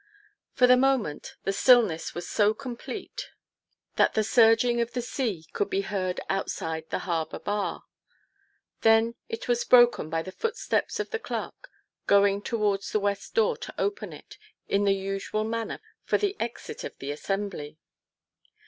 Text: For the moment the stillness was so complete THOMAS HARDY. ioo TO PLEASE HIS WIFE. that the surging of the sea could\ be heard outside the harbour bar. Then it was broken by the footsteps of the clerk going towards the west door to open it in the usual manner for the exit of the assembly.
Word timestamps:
For 0.53 0.65
the 0.65 0.77
moment 0.77 1.35
the 1.43 1.53
stillness 1.53 2.15
was 2.15 2.27
so 2.27 2.55
complete 2.55 3.17
THOMAS 3.17 3.27
HARDY. 3.27 3.31
ioo 3.37 3.45
TO 3.45 3.53
PLEASE 3.53 3.85
HIS 3.85 3.85
WIFE. 3.85 3.95
that 3.97 4.13
the 4.15 4.23
surging 4.23 4.81
of 4.81 4.91
the 4.93 5.01
sea 5.03 5.45
could\ 5.53 5.69
be 5.69 5.81
heard 5.81 6.19
outside 6.27 6.89
the 6.89 6.97
harbour 7.05 7.37
bar. 7.37 7.83
Then 8.81 9.13
it 9.29 9.47
was 9.47 9.63
broken 9.63 10.09
by 10.09 10.23
the 10.23 10.31
footsteps 10.31 10.99
of 10.99 11.11
the 11.11 11.19
clerk 11.19 11.69
going 12.07 12.41
towards 12.41 12.91
the 12.91 12.99
west 12.99 13.35
door 13.35 13.55
to 13.57 13.75
open 13.77 14.11
it 14.11 14.39
in 14.67 14.85
the 14.85 14.95
usual 14.95 15.43
manner 15.43 15.79
for 16.03 16.17
the 16.17 16.35
exit 16.39 16.83
of 16.83 16.97
the 16.97 17.11
assembly. 17.11 17.77